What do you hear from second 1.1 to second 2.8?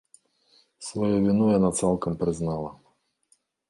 віну яна цалкам прызнала.